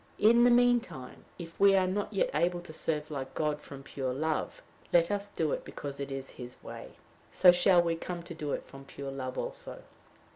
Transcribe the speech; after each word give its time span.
In 0.17 0.43
the 0.45 0.49
mean 0.49 0.79
time, 0.79 1.25
if 1.37 1.59
we 1.59 1.75
are 1.75 1.85
not 1.85 2.11
yet 2.11 2.31
able 2.33 2.59
to 2.61 2.73
serve 2.73 3.11
like 3.11 3.35
God 3.35 3.61
from 3.61 3.83
pure 3.83 4.15
love, 4.15 4.59
let 4.91 5.11
us 5.11 5.29
do 5.29 5.51
it 5.51 5.63
because 5.63 5.99
it 5.99 6.11
is 6.11 6.27
his 6.41 6.57
way; 6.63 6.93
so 7.31 7.51
shall 7.51 7.83
we 7.83 7.95
come 7.95 8.23
to 8.23 8.33
do 8.33 8.51
it 8.53 8.65
from 8.65 8.83
pure 8.83 9.11
love 9.11 9.37
also. 9.37 9.83